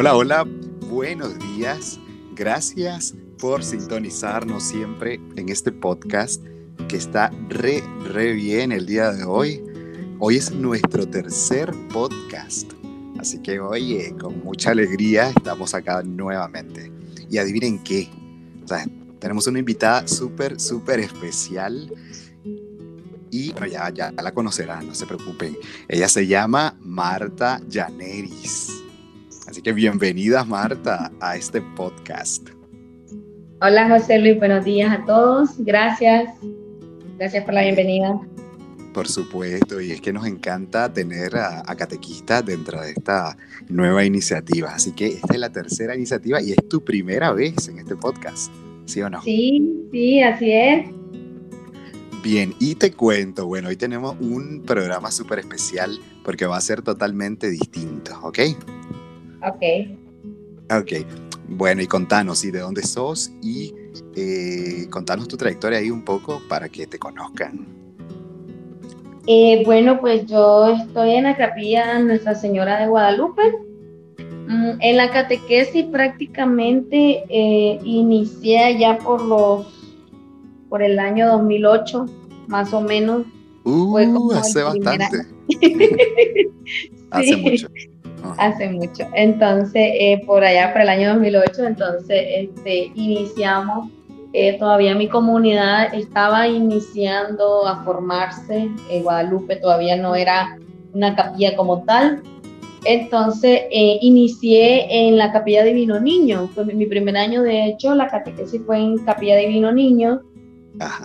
[0.00, 0.46] Hola, hola,
[0.88, 2.00] buenos días.
[2.34, 6.42] Gracias por sintonizarnos siempre en este podcast
[6.88, 9.62] que está re, re bien el día de hoy.
[10.18, 12.72] Hoy es nuestro tercer podcast.
[13.18, 16.90] Así que, oye, con mucha alegría estamos acá nuevamente.
[17.28, 18.08] Y adivinen qué.
[19.18, 21.92] tenemos una invitada súper, súper especial.
[23.30, 25.58] Y bueno, ya, ya la conocerán, no se preocupen.
[25.88, 28.80] Ella se llama Marta Llaneris.
[29.50, 32.50] Así que bienvenida Marta a este podcast.
[33.60, 35.58] Hola José Luis, buenos días a todos.
[35.58, 36.32] Gracias.
[37.18, 38.20] Gracias por la bienvenida.
[38.94, 43.36] Por supuesto, y es que nos encanta tener a, catequistas dentro de esta
[43.68, 44.72] nueva iniciativa.
[44.72, 48.52] Así que esta es la tercera iniciativa y es tu primera vez en este podcast,
[48.84, 49.20] ¿sí o no?
[49.22, 50.86] Sí, sí, así es.
[52.22, 56.82] Bien, y te cuento, bueno, hoy tenemos un programa súper especial porque va a ser
[56.82, 58.38] totalmente distinto, ¿ok?
[59.42, 59.62] Ok.
[60.70, 61.06] Ok.
[61.48, 63.32] Bueno, y contanos, ¿y de dónde sos?
[63.42, 63.74] Y
[64.14, 67.66] eh, contanos tu trayectoria ahí un poco para que te conozcan.
[69.26, 73.42] Eh, bueno, pues yo estoy en la capilla Nuestra Señora de Guadalupe.
[74.48, 79.66] Mm, en la catequesis prácticamente eh, inicié ya por los
[80.68, 82.06] por el año 2008,
[82.46, 83.26] más o menos.
[83.64, 85.26] Uh, hace bastante.
[87.10, 87.68] hace mucho
[88.38, 89.04] hace mucho.
[89.14, 93.88] Entonces, eh, por allá, para el año 2008, entonces este, iniciamos,
[94.32, 100.58] eh, todavía mi comunidad estaba iniciando a formarse, en Guadalupe todavía no era
[100.92, 102.22] una capilla como tal.
[102.84, 106.48] Entonces, eh, inicié en la capilla Divino Niño.
[106.54, 110.22] Fue mi primer año, de hecho, la catequesis fue en capilla Divino Niño.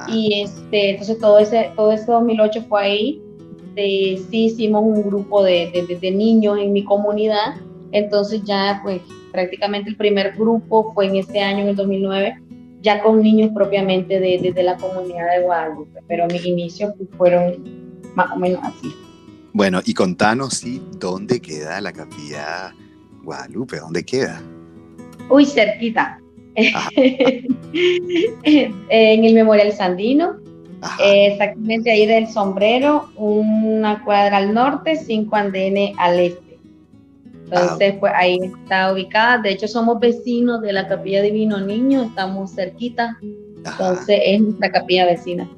[0.08, 3.25] Y este, entonces todo ese, todo ese 2008 fue ahí
[3.76, 7.56] sí hicimos un grupo de, de, niños en mi comunidad,
[7.91, 12.41] entonces ya pues prácticamente el primer grupo fue en ese año, en el 2009,
[12.81, 17.63] ya con niños propiamente de, de la comunidad de Guadalupe, pero mis inicios pues, fueron
[18.16, 18.96] más o menos así.
[19.53, 22.74] Bueno, y contanos, sí, ¿dónde queda la capilla
[23.24, 23.80] Guadalupe?
[23.80, 24.42] ¿Dónde queda?
[25.30, 26.19] Uy, cerquita.
[26.56, 27.47] en
[28.90, 30.38] el Memorial Sandino,
[31.03, 36.59] exactamente ahí del sombrero, una cuadra al norte, cinco andenes al este.
[37.46, 37.97] Entonces, ah.
[38.00, 39.38] pues ahí está ubicada.
[39.38, 43.18] De hecho, somos vecinos de la Capilla Divino Niño, estamos cerquita.
[43.22, 45.50] Entonces, es nuestra capilla vecina.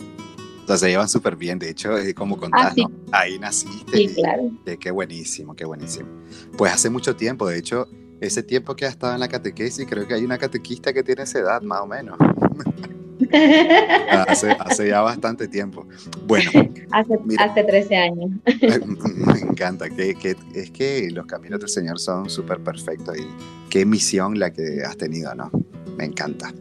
[0.67, 3.97] Entonces se llevan súper bien, de hecho, es como contás, ah, Ahí naciste.
[3.97, 4.51] Sí, claro.
[4.79, 6.09] qué buenísimo, qué buenísimo.
[6.57, 7.87] Pues hace mucho tiempo, de hecho,
[8.19, 11.23] ese tiempo que ha estado en la catequesis, creo que hay una catequista que tiene
[11.23, 12.17] esa edad, más o menos.
[14.28, 15.88] hace, ya bastante tiempo.
[16.25, 16.51] Bueno.
[16.91, 18.31] Hace, 13 años.
[19.16, 20.16] Me encanta, que,
[20.53, 23.28] es que los caminos del Señor son súper perfectos y
[23.69, 25.51] qué misión la que has tenido, ¿no?
[25.97, 26.53] Me encanta.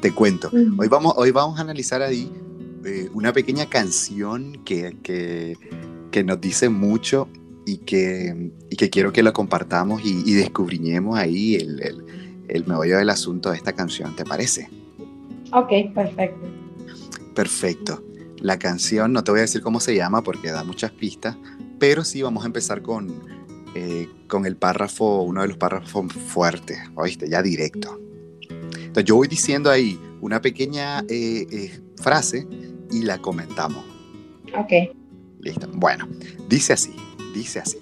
[0.00, 2.30] Te cuento, hoy, vamos, hoy vamos a analizar ahí
[2.84, 7.28] eh, una pequeña canción que, que, nos dice mucho
[7.64, 12.04] y que, y que quiero que lo compartamos y, y descubriñemos ahí el, el,
[12.48, 14.68] el meollo del asunto de esta canción, ¿te parece?
[15.52, 16.48] Ok, perfecto.
[17.34, 18.04] Perfecto.
[18.38, 21.36] La canción, no te voy a decir cómo se llama porque da muchas pistas,
[21.78, 23.22] pero sí vamos a empezar con,
[23.74, 27.28] eh, con el párrafo, uno de los párrafos fuertes, ¿oíste?
[27.28, 28.00] Ya directo.
[28.48, 32.46] Entonces yo voy diciendo ahí una pequeña eh, eh, frase
[32.90, 33.84] y la comentamos.
[34.58, 34.96] Ok.
[35.40, 35.68] Listo.
[35.74, 36.08] Bueno,
[36.48, 36.94] dice así,
[37.34, 37.78] dice así.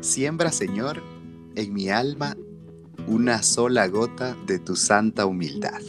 [0.00, 1.02] Siembra, Señor,
[1.54, 2.36] en mi alma
[3.06, 5.80] una sola gota de tu santa humildad.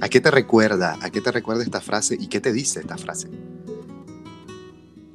[0.00, 0.98] ¿A qué te recuerda?
[1.00, 3.28] ¿A qué te recuerda esta frase y qué te dice esta frase?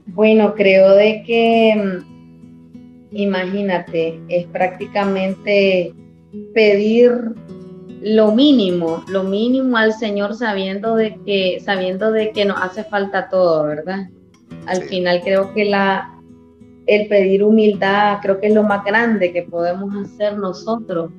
[0.07, 5.93] Bueno, creo de que, mm, imagínate, es prácticamente
[6.53, 7.11] pedir
[8.01, 13.29] lo mínimo, lo mínimo al Señor sabiendo de que, sabiendo de que nos hace falta
[13.29, 14.09] todo, ¿verdad?
[14.65, 16.19] Al final creo que la,
[16.87, 21.11] el pedir humildad creo que es lo más grande que podemos hacer nosotros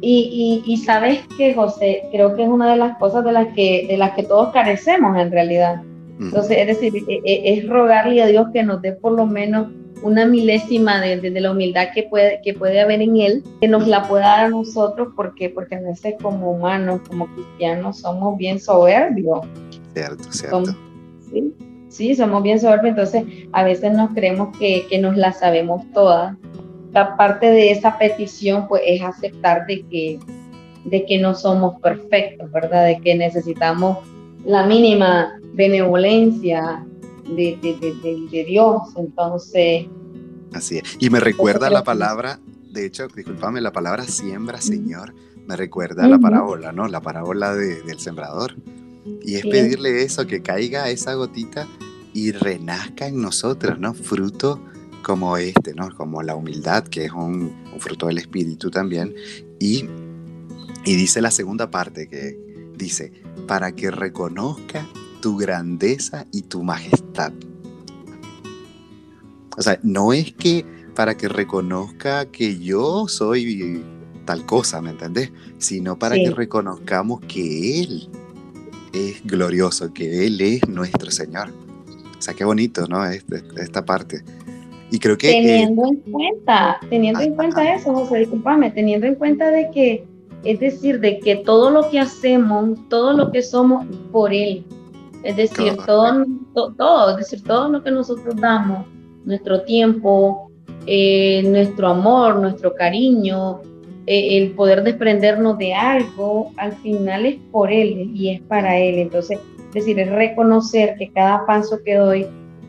[0.00, 3.96] y, sabes que, José, creo que es una de las cosas de las que, de
[3.96, 5.82] las que todos carecemos en realidad.
[6.20, 9.68] Entonces, es decir, e, e, es, rogarle a Dios que nos dé por lo menos
[10.02, 13.86] una milésima de, de, la humildad que puede, que puede haber en Él, que nos
[13.86, 18.60] la pueda dar a nosotros, porque, porque a veces como humanos, como cristianos, somos bien
[18.60, 19.40] soberbios.
[19.94, 20.64] Cierto, cierto.
[21.30, 21.54] ¿sí?
[21.88, 26.36] sí, somos bien soberbios, entonces a veces nos creemos que, que nos la sabemos todas
[27.16, 30.18] parte de esa petición pues es aceptar de que,
[30.84, 32.86] de que no somos perfectos, ¿verdad?
[32.86, 33.98] De que necesitamos
[34.44, 36.84] la mínima benevolencia
[37.24, 38.82] de, Dios.
[38.96, 39.86] Entonces...
[40.52, 40.96] Así es.
[41.00, 42.38] Y me recuerda la palabra
[42.76, 45.14] de hecho, discúlpame, la palabra siembra, Señor,
[45.46, 46.86] me recuerda la parábola, ¿no?
[46.88, 48.54] La parábola del sembrador.
[49.22, 51.66] Y es pedirle eso, que caiga esa gotita
[52.12, 53.94] y renazca en nosotros, ¿no?
[53.94, 54.60] Fruto
[55.02, 55.94] como este, ¿no?
[55.94, 59.14] Como la humildad, que es un, fruto del Espíritu también.
[59.60, 59.86] Y,
[60.84, 62.38] y dice la segunda parte, que
[62.76, 63.12] dice,
[63.46, 64.86] para que reconozca
[65.20, 67.32] tu grandeza y tu majestad.
[69.56, 70.64] O sea, no es que
[70.94, 73.84] para que reconozca que yo soy
[74.24, 75.30] tal cosa, ¿me entendés?
[75.58, 78.08] Sino para que reconozcamos que Él
[78.92, 81.50] es glorioso, que Él es nuestro Señor.
[82.18, 83.04] O sea, qué bonito, ¿no?
[83.06, 84.24] Este, esta parte.
[84.90, 85.30] Y creo que...
[85.30, 90.04] Teniendo en cuenta, teniendo en cuenta eso, José, discúlpame, teniendo en cuenta de que,
[90.44, 94.64] es decir, de que todo lo que hacemos, todo lo que somos, por Él.
[95.22, 96.24] Es decir, todo,
[96.54, 98.86] todo, es decir, todo lo que nosotros damos,
[99.24, 100.52] nuestro tiempo,
[100.86, 103.60] eh, nuestro amor, nuestro cariño,
[104.06, 109.00] eh, el poder desprendernos de algo, al final es por Él y es para Él.
[109.00, 112.26] Entonces, es decir, es reconocer que cada paso que doy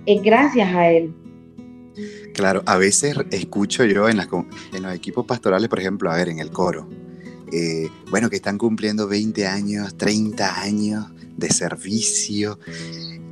[0.08, 1.14] es gracias a Él.
[2.34, 6.40] Claro, a veces escucho yo en, en los equipos pastorales, por ejemplo, a ver, en
[6.40, 6.88] el coro,
[7.52, 11.06] eh, bueno, que están cumpliendo 20 años, 30 años
[11.38, 12.60] de servicio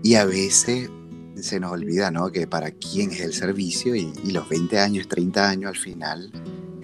[0.04, 0.90] y a veces
[1.36, 2.32] se nos olvida, ¿no?
[2.32, 6.32] Que para quién es el servicio y, y los 20 años, 30 años al final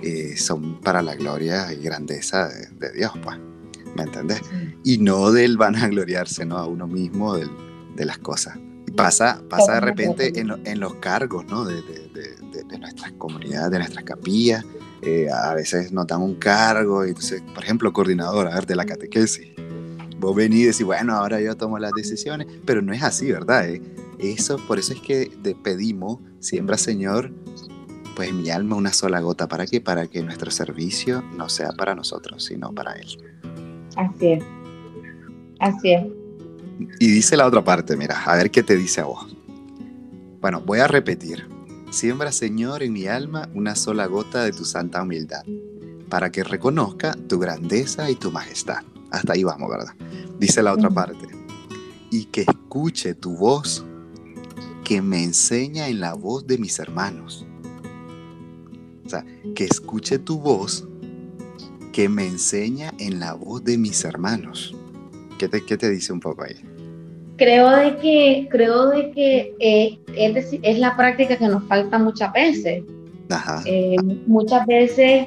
[0.04, 3.38] eh, son para la gloria y grandeza de, Dios, pues,
[3.96, 4.42] ¿me entendés?
[4.84, 6.58] Y no del van a gloriarse, ¿no?
[6.58, 8.58] A uno mismo de las cosas.
[8.96, 11.66] Pasa, pasa de repente en, los cargos, ¿no?
[11.66, 11.82] De,
[12.80, 14.66] nuestras comunidades, de nuestras capillas.
[15.02, 18.76] Eh, a veces nos dan un cargo, y entonces, por ejemplo, coordinador, a ver, de
[18.76, 19.48] la catequesis.
[20.20, 23.68] Vos venís y decís, bueno, ahora yo tomo las decisiones, pero no es así, ¿verdad?
[23.68, 23.82] Eh,
[24.20, 25.32] eso, por eso es que
[25.64, 27.32] pedimos, siembra Señor,
[28.16, 29.48] pues en mi alma una sola gota.
[29.48, 29.82] ¿Para qué?
[29.82, 33.18] Para que nuestro servicio no sea para nosotros, sino para Él.
[33.96, 34.44] Así es.
[35.60, 36.21] Así es.
[37.00, 39.36] Y dice la otra parte, mira, a ver qué te dice a vos.
[40.40, 41.48] Bueno, voy a repetir.
[41.92, 45.44] Siembra, Señor, en mi alma una sola gota de tu santa humildad,
[46.10, 48.80] para que reconozca tu grandeza y tu majestad.
[49.12, 49.94] Hasta ahí vamos, ¿verdad?
[50.40, 51.28] Dice la otra parte.
[52.10, 53.86] Y que escuche tu voz,
[54.84, 57.46] que me enseña en la voz de mis hermanos
[59.56, 60.88] que escuche tu voz,
[61.92, 64.76] que me enseña en la voz de mis hermanos.
[65.42, 66.54] ¿Qué te, qué te dice un poco ahí?
[67.38, 72.32] Creo de que, creo de que eh, es, es la práctica que nos falta muchas
[72.32, 72.84] veces.
[73.66, 73.96] Eh,
[74.28, 75.26] muchas veces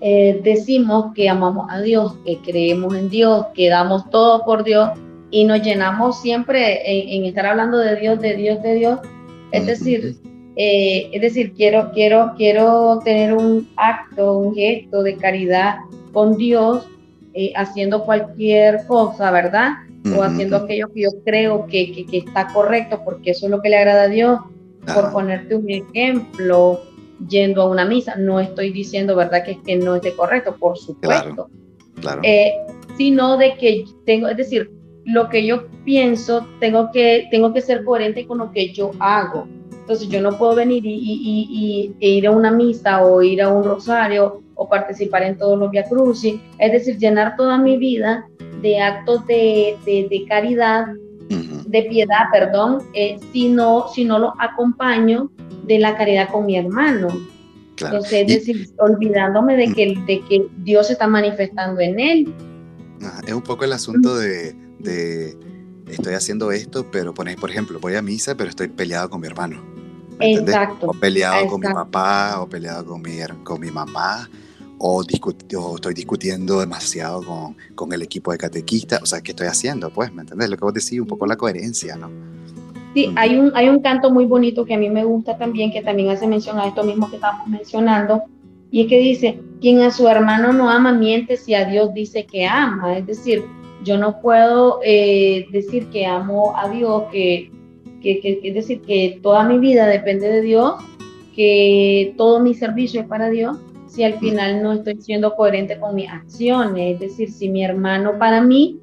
[0.00, 4.90] eh, decimos que amamos a Dios, que creemos en Dios, que damos todo por Dios
[5.30, 8.98] y nos llenamos siempre en, estar hablando de Dios, de Dios, de Dios.
[9.52, 10.16] Es decir,
[10.56, 15.76] eh, es decir, quiero, quiero, quiero tener un acto, un gesto de caridad
[16.12, 16.88] con Dios,
[17.34, 19.72] eh, haciendo cualquier cosa, ¿verdad?
[20.16, 23.70] O haciendo aquello que yo creo que, que, está correcto, porque eso es lo que
[23.70, 24.40] le agrada a Dios.
[24.94, 26.82] Por ponerte un ejemplo,
[27.28, 30.78] yendo a una misa, no estoy diciendo, ¿verdad?, que es que no esté correcto, por
[30.78, 31.48] supuesto.
[32.00, 32.52] Claro, eh,
[32.96, 34.70] sino de que tengo, es decir,
[35.04, 39.48] lo que yo pienso, tengo que, tengo que ser coherente con lo que yo hago.
[39.72, 43.64] Entonces yo no puedo venir y, e ir a una misa o ir a un
[43.64, 48.26] rosario o participar en todos los Via Crucis, es decir, llenar toda mi vida
[48.62, 49.76] de actos de,
[50.28, 50.86] caridad,
[51.28, 55.30] de piedad, perdón, eh, si, no, si no lo acompaño
[55.66, 57.08] de la caridad con mi hermano.
[57.76, 62.34] Entonces, es decir, olvidándome de que, de que Dios se está manifestando en él.
[63.26, 65.36] Es un poco el asunto de, de
[65.88, 69.73] estoy haciendo esto, pero por ejemplo, voy a misa, pero estoy peleado con mi hermano.
[70.32, 70.88] Exacto.
[70.88, 74.28] O peleado con mi papá, o peleado con mi, con mi mamá,
[74.78, 79.00] o, estoy discutiendo demasiado con, con, el equipo de catequista.
[79.02, 79.90] O sea, ¿qué estoy haciendo?
[79.90, 80.50] Pues, ¿me entendés?
[80.50, 82.10] Lo que vos decís, un poco la coherencia, ¿no?
[82.94, 83.18] Sí, mm.
[83.18, 86.10] hay un, hay un canto muy bonito que a mí me gusta también, que también
[86.10, 88.22] hace mención a esto mismo que estamos mencionando,
[88.70, 92.26] y es que dice, quien a su hermano no ama, miente si a Dios dice
[92.26, 92.98] que ama.
[92.98, 93.44] Es decir,
[93.84, 97.04] yo no puedo eh, decir que amo a Dios,
[98.04, 100.74] que que, es decir, que toda mi vida depende de Dios,
[101.34, 103.56] que todo mi servicio es para Dios,
[103.86, 108.18] si al final no estoy siendo coherente con mis acciones, es decir, si mi hermano
[108.18, 108.78] para mí,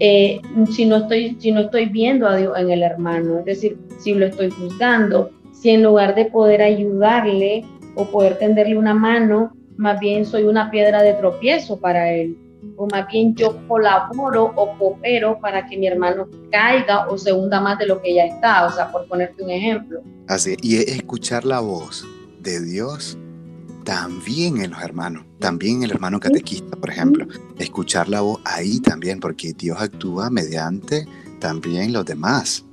[0.00, 3.78] eh, si, no estoy, si no estoy viendo a Dios en el hermano, es decir,
[3.98, 9.52] si lo estoy juzgando, si en lugar de poder ayudarle o poder tenderle una mano,
[9.76, 12.36] más bien soy una piedra de tropiezo para él
[12.76, 17.60] o más bien yo colaboro o coopero para que mi hermano caiga o se hunda
[17.60, 20.00] más de lo que ya está, o sea, por ponerte un ejemplo.
[20.28, 22.06] Así, y escuchar la voz
[22.40, 23.18] de Dios
[23.84, 27.26] también en los hermanos, también el hermano catequista, por ejemplo.
[27.58, 31.06] Escuchar la voz ahí también, porque Dios actúa mediante
[31.38, 32.64] también los demás.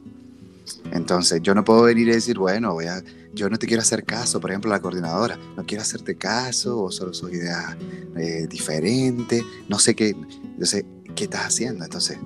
[1.04, 4.06] Entonces, yo no puedo venir y decir, bueno, voy a, yo no te quiero hacer
[4.06, 7.76] caso, por ejemplo, la coordinadora, no quiero hacerte caso, o solo sus ideas
[8.16, 10.16] eh, diferentes, no sé qué,
[10.58, 11.84] yo sé, ¿qué estás haciendo?
[11.84, 12.20] Entonces,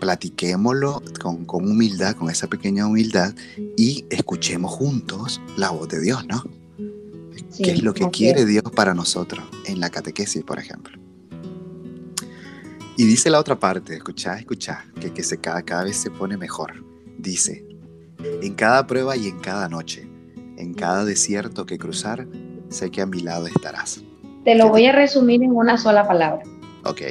[0.00, 3.34] platiquémoslo con, con humildad, con esa pequeña humildad,
[3.76, 6.42] y escuchemos juntos la voz de Dios, ¿no?
[7.62, 10.98] ¿Qué es lo que quiere Dios para nosotros en la catequesis, por ejemplo?
[12.96, 16.38] Y dice la otra parte, escuchá, escuchá, que, que se, cada, cada vez se pone
[16.38, 16.82] mejor.
[17.18, 17.67] Dice,
[18.42, 20.06] en cada prueba y en cada noche,
[20.56, 22.26] en cada desierto que cruzar,
[22.68, 24.02] sé que a mi lado estarás.
[24.44, 26.42] Te lo voy a resumir en una sola palabra.
[26.84, 27.02] Ok.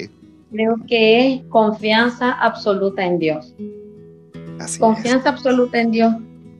[0.51, 3.53] Creo que es confianza absoluta en Dios.
[4.59, 6.13] Así confianza absoluta en Dios.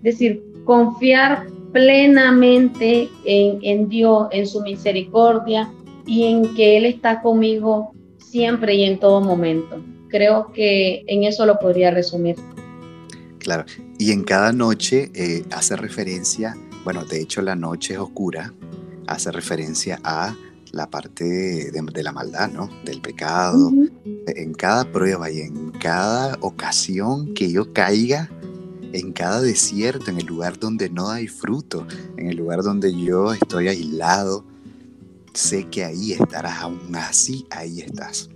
[0.03, 5.71] Es decir, confiar plenamente en, en Dios, en su misericordia
[6.05, 9.81] y en que Él está conmigo siempre y en todo momento.
[10.09, 12.35] Creo que en eso lo podría resumir.
[13.47, 13.63] Claro,
[13.97, 18.53] y en cada noche eh, hace referencia, bueno, de hecho la noche es oscura,
[19.07, 20.35] hace referencia a
[20.73, 21.23] la parte
[21.71, 22.69] de, la maldad, ¿no?
[22.83, 23.71] Del pecado.
[24.03, 28.29] En cada prueba y en cada ocasión que yo caiga,
[28.91, 31.87] en cada desierto, en el lugar donde no hay fruto,
[32.17, 34.43] en el lugar donde yo estoy aislado,
[35.33, 38.29] sé que ahí estarás, aún así ahí estás.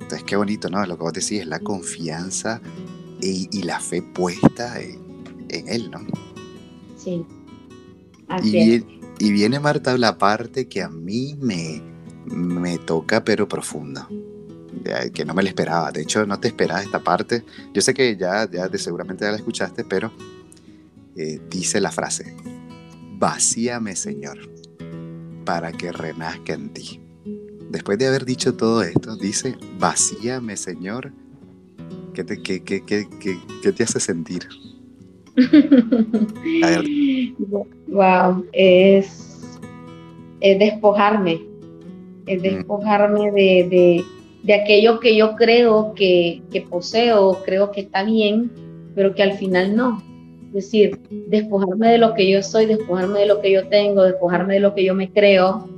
[0.00, 0.86] Entonces, qué bonito, ¿no?
[0.86, 2.62] Lo que vos decís es la confianza
[3.26, 6.00] y, la fe puesta en, Él, ¿no?
[6.96, 7.24] Sí.
[8.42, 8.84] y,
[9.18, 11.82] y, viene Marta la parte que a mí me,
[12.26, 14.08] me toca, pero profunda
[15.12, 15.92] que no me la esperaba.
[15.92, 17.44] De hecho, no te esperaba esta parte.
[17.72, 20.12] Yo sé que ya, ya de seguramente ya la escuchaste, pero
[21.16, 22.36] eh, dice la frase,
[23.18, 24.38] vacíame Señor,
[25.44, 27.00] para que renazca en ti.
[27.70, 31.12] Después de haber dicho todo esto, dice, vacíame Señor,
[32.14, 33.06] ¿qué te, qué, qué, qué,
[33.62, 34.48] qué te hace sentir?
[37.88, 39.58] Wow, es,
[40.40, 41.40] es despojarme,
[42.26, 42.42] es mm.
[42.42, 44.04] despojarme de,
[44.44, 48.50] de aquello que yo creo que, que poseo, creo que está bien,
[48.94, 50.02] pero que al final no.
[50.48, 54.54] Es decir, despojarme de lo que yo soy, despojarme de lo que yo tengo, despojarme
[54.54, 55.68] de lo que yo me creo,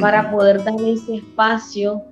[0.00, 2.02] para poder dar ese espacio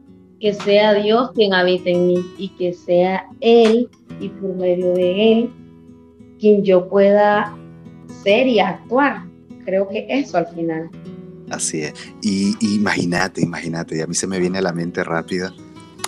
[0.40, 3.88] que sea Dios quien habite en mí y que sea Él
[4.20, 5.50] y por medio de Él
[6.38, 7.56] quien yo pueda
[8.22, 9.24] ser y actuar.
[9.64, 10.90] Creo que eso al final.
[11.50, 11.94] Así es.
[12.22, 15.54] Y imagínate, imagínate, y a mí se me viene a la mente rápida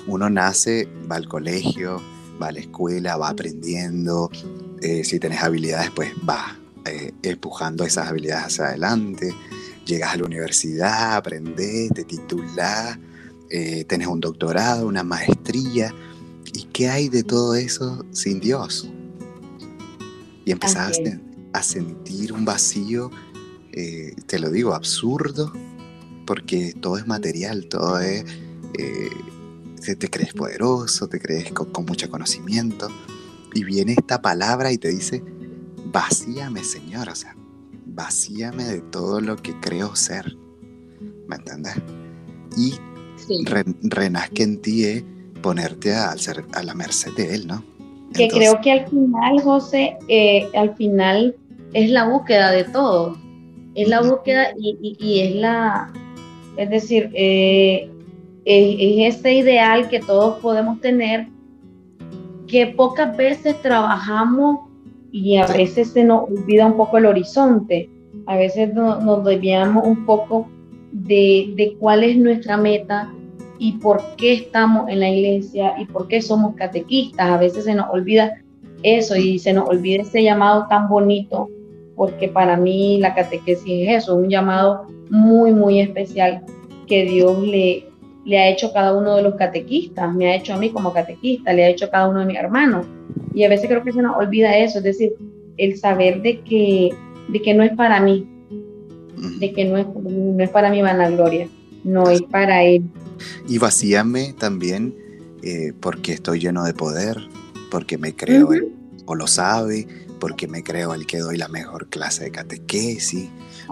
[0.06, 2.00] uno nace, va al colegio,
[2.40, 4.30] va a la escuela, va aprendiendo,
[4.80, 9.35] eh, si tienes habilidades, pues va eh, empujando esas habilidades hacia adelante,
[9.85, 12.99] llegas a la universidad, aprendes, te titulas,
[13.50, 15.95] eh, tienes un doctorado, una maestría,
[16.53, 18.91] ¿y qué hay de todo eso sin Dios?
[20.45, 20.99] Y empezás
[21.53, 23.11] a, sentir un vacío,
[23.73, 25.53] te lo digo, absurdo,
[26.26, 28.25] porque todo es material, todo es
[29.95, 32.88] te, crees poderoso, te crees con, mucho conocimiento,
[33.55, 35.23] y viene esta palabra y te dice,
[35.93, 37.37] vacíame Señor, o sea,
[37.87, 40.37] vacíame de todo lo que creo ser,
[41.29, 41.75] ¿me entiendes?
[42.57, 42.75] Y
[43.83, 45.05] renazque en ti es
[45.43, 46.15] ponerte a,
[46.53, 47.63] a la merced de Él, ¿no?
[48.17, 51.35] que creo que al final, José, eh, al final
[51.73, 53.17] es la búsqueda de todo.
[53.75, 55.93] Es la búsqueda y, y, es la,
[56.57, 57.91] es decir, eh,
[58.47, 61.29] es, ese ideal que todos podemos tener,
[62.47, 64.61] que pocas veces trabajamos
[65.13, 67.91] y a veces se nos olvida un poco el horizonte,
[68.27, 70.49] a veces nos desviamos un poco
[71.05, 73.12] de, de cuál es nuestra meta
[73.59, 77.31] y por qué estamos en la iglesia y por qué somos catequistas.
[77.31, 78.43] A veces se nos olvida
[78.83, 81.49] eso y se nos olvida ese llamado tan bonito,
[81.95, 86.43] porque para mí la catequesis es eso, un llamado muy, muy especial
[86.87, 87.87] que Dios le,
[88.25, 91.53] le ha hecho cada uno de los catequistas, me ha hecho a mí como catequista,
[91.53, 92.87] le ha hecho a cada uno de mis hermanos.
[93.35, 95.15] Y a veces creo que se nos olvida eso, es decir,
[95.57, 96.91] el saber de que,
[97.29, 98.26] de que no es para mí,
[99.17, 101.49] de que no es, no es para mi vanagloria,
[101.85, 102.85] no es para él.
[103.49, 104.95] Y vacíame también
[105.43, 107.29] eh, porque estoy lleno de poder,
[107.71, 108.51] porque me creo,
[109.07, 109.87] o lo sabe,
[110.19, 113.29] porque me creo el que doy la mejor clase de catequesis,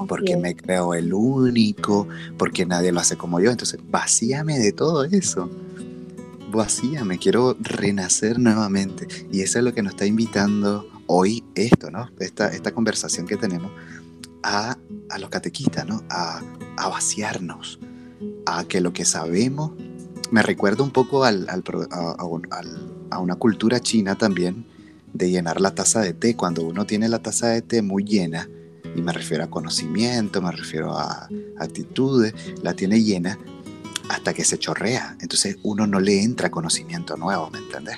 [0.08, 3.50] porque me creo el único, porque nadie lo hace como yo.
[3.50, 5.50] Entonces, vacíame de todo eso.
[6.52, 9.08] Vacíame, quiero renacer nuevamente.
[9.32, 12.08] Y eso es lo que nos está invitando hoy esto, ¿no?
[12.18, 13.70] Esta, esta conversación que tenemos
[14.44, 14.78] a,
[15.10, 16.02] a los catequistas, ¿no?
[16.10, 16.40] A,
[16.76, 17.80] a, vaciarnos,
[18.46, 19.72] a que lo que sabemos,
[20.30, 21.64] me recuerda un poco al, al,
[23.10, 24.66] a, una cultura china también,
[25.12, 26.36] de llenar la taza de té.
[26.36, 28.48] Cuando uno tiene la taza de té muy llena,
[28.94, 33.38] y me refiero a conocimiento, me refiero a actitudes, la tiene llena
[34.08, 35.16] hasta que se chorrea.
[35.20, 37.96] Entonces uno no le entra conocimiento nuevo, ¿me entiendes?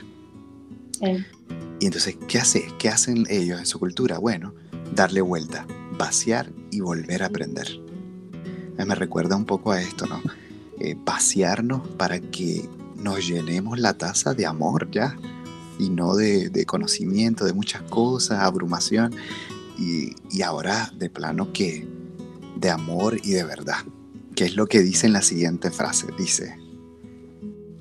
[1.81, 2.69] Y entonces, ¿qué hace?
[2.79, 4.19] ¿Qué hacen ellos en su cultura?
[4.19, 4.55] Bueno,
[4.95, 5.67] darle vuelta,
[5.99, 7.69] vaciar y volver a aprender.
[8.77, 10.21] Me recuerda un poco a esto, ¿no?
[10.79, 15.17] Eh, vaciarnos para que nos llenemos la taza de amor ya
[15.79, 19.15] y no de, conocimiento, de muchas cosas, abrumación
[19.79, 21.87] y, y, ahora de plano que
[22.57, 23.79] de amor y de verdad,
[24.35, 26.59] que es lo que dice en la siguiente frase, dice,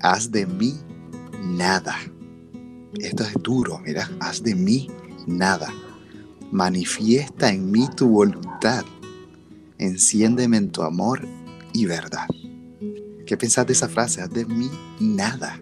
[0.00, 0.74] haz de mí
[1.42, 1.96] nada
[3.00, 4.88] esto es duro, mira, haz de mí
[5.26, 5.72] nada.
[6.52, 8.84] Manifiesta en mí tu voluntad.
[9.78, 11.20] Enciéndeme en tu amor
[11.72, 12.26] y verdad.
[13.26, 14.22] ¿Qué pensás de esa frase?
[14.22, 14.68] Haz de mí
[15.00, 15.60] nada.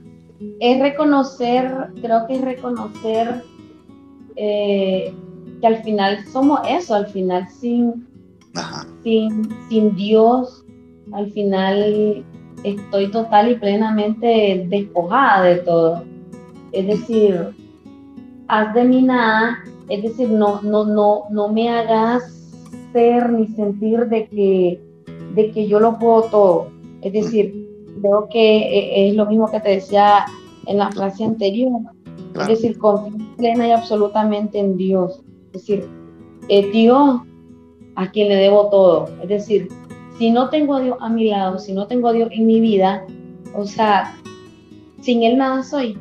[0.61, 3.43] Es reconocer, creo que es reconocer
[4.37, 5.15] eh,
[5.61, 8.07] que al final somos eso, al final sin,
[9.03, 10.65] sin, sin Dios,
[11.13, 12.25] al final
[12.63, 16.15] estoy total y plenamente despojada de todo
[16.75, 17.55] es decir,
[18.49, 22.23] haz de mí nada, es decir, no, no, no, no me hagas
[22.93, 24.81] ser ni sentir de que,
[25.35, 26.69] de que yo lo puedo todo.
[27.03, 27.55] Es decir,
[27.99, 30.25] veo que e, es lo mismo que te decía
[30.67, 31.81] en la frase anterior.
[32.41, 35.21] Es decir, confío plena y absolutamente en Dios.
[35.47, 35.89] Es decir,
[36.49, 37.21] es Dios
[37.97, 39.09] a quien le debo todo.
[39.23, 39.69] Es decir,
[40.19, 42.61] si no tengo a Dios a mi lado, si no tengo a Dios en mi
[42.61, 43.05] vida,
[43.55, 44.17] o sea,
[45.01, 45.99] sin Él nada soy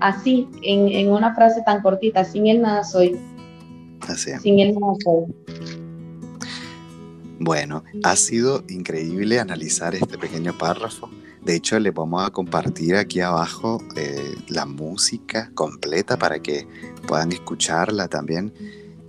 [0.00, 3.16] así, en, una frase tan cortita, sin él nada soy.
[4.00, 4.30] Así.
[4.42, 5.24] Sin él nada soy.
[7.40, 11.08] Bueno, ha sido increíble analizar este pequeño párrafo.
[11.44, 16.66] De hecho, le vamos a compartir aquí abajo eh, la música completa para que
[17.06, 18.52] puedan escucharla también.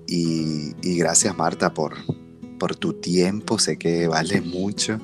[0.08, 1.94] Y, gracias Marta por,
[2.60, 5.00] por tu tiempo, sé que vale mucho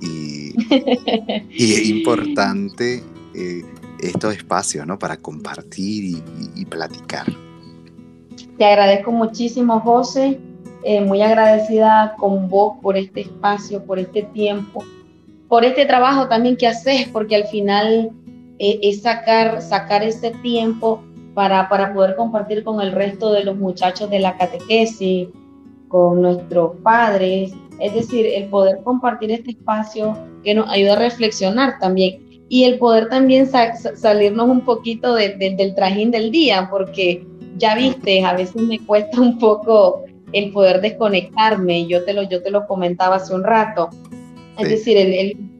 [0.00, 0.54] y,
[1.50, 3.02] y es importante
[3.34, 3.64] eh,
[4.00, 4.98] estos espacios, ¿no?
[4.98, 6.22] Para compartir
[6.54, 7.26] y, platicar.
[8.58, 10.40] Te agradezco muchísimo, José.
[10.82, 14.84] Eh, muy agradecida con vos por este espacio, por este tiempo,
[15.48, 18.10] por este trabajo también que haces, porque al final
[18.58, 21.02] eh, es sacar, sacar ese tiempo
[21.34, 25.28] para, para poder compartir con el resto de los muchachos de la catequesis,
[25.88, 31.78] con nuestros padres, es decir, el poder compartir este espacio que nos ayuda a reflexionar
[31.78, 38.24] también y el poder también salirnos un poquito del trajín del día, porque ya viste,
[38.24, 42.66] a veces me cuesta un poco el poder desconectarme, yo te lo, yo te lo
[42.66, 43.90] comentaba hace un rato,
[44.58, 45.12] es decir, el,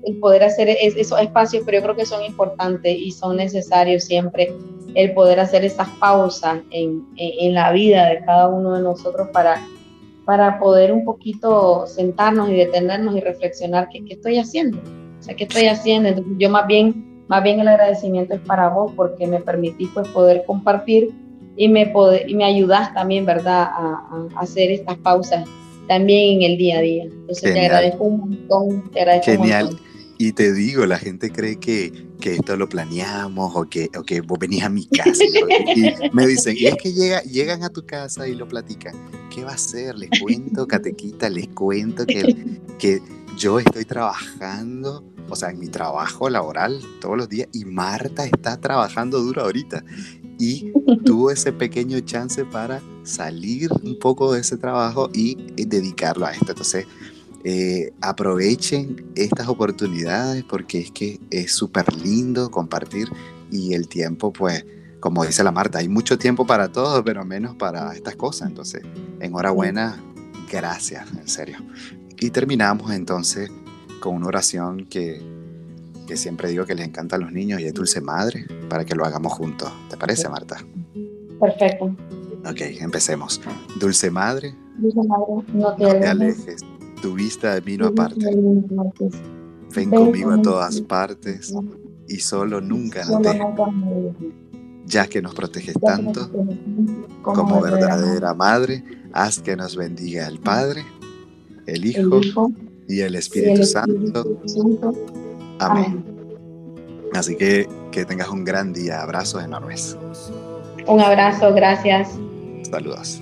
[0.05, 4.53] el, poder hacer esos espacios, pero yo creo que son importantes y son necesarios siempre
[4.95, 9.61] el poder hacer esas pausas en, en, la vida de cada uno de nosotros para,
[10.25, 14.79] para poder un poquito sentarnos y detenernos y reflexionar qué, qué estoy haciendo
[15.35, 16.09] ¿qué estoy haciendo?
[16.09, 20.09] Entonces yo más bien, más bien el agradecimiento es para vos porque me permitís pues
[20.09, 21.11] poder compartir
[21.57, 21.93] y me,
[22.27, 25.49] y me ayudas también, ¿verdad?, a, hacer estas pausas
[25.89, 27.05] también en el día a día.
[27.05, 29.77] Entonces te agradezco un montón, te agradezco Genial.
[30.19, 34.23] Y te digo, la gente cree que, que esto lo planeamos o que, o que
[34.23, 37.85] vos venís a mi casa y, me dicen, y es que llega, llegan a tu
[37.85, 38.95] casa y lo platican.
[39.35, 39.95] ¿Qué va a hacer?
[39.97, 42.35] Les cuento, catequita, les cuento que,
[42.79, 43.01] que
[43.37, 48.61] yo estoy trabajando o sea, en mi trabajo laboral todos los días y Marta está
[48.61, 49.85] trabajando duro ahorita
[50.39, 50.73] y
[51.05, 56.51] tuvo ese pequeño chance para salir un poco de ese trabajo y dedicarlo a esto.
[56.51, 56.87] Entonces,
[57.45, 63.09] eh, aprovechen estas oportunidades porque es que es súper lindo compartir
[63.51, 64.65] y el tiempo, pues,
[64.99, 68.49] como dice la Marta, hay mucho tiempo para todo, pero menos para estas cosas.
[68.49, 68.83] Entonces,
[69.21, 70.03] enhorabuena,
[70.51, 71.59] gracias, en serio.
[72.19, 73.51] Y terminamos entonces
[74.01, 75.21] con una oración que,
[76.07, 78.95] que siempre digo que les encanta a los niños y es Dulce Madre, para que
[78.95, 79.71] lo hagamos juntos.
[79.91, 80.57] ¿Te parece, Marta?
[81.41, 81.87] Perfecto.
[82.49, 83.41] Ok, empecemos.
[83.79, 86.65] Dulce Madre, Dulce Madre no te, alejes.
[87.03, 88.27] tu vista de mí no aparte.
[89.75, 91.53] Ven conmigo a todas partes
[92.09, 93.39] y solo nunca no te
[94.87, 96.31] ya que nos proteges tanto
[97.23, 100.85] como verdadera madre, haz que nos bendiga el Padre,
[101.67, 102.21] el Hijo
[102.89, 104.41] y el Espíritu, Santo.
[105.59, 106.05] Amén.
[107.15, 109.03] Así que que tengas un gran día.
[109.03, 109.97] Abrazos enormes.
[110.87, 112.11] Un abrazo, gracias.
[112.71, 113.21] Saludos.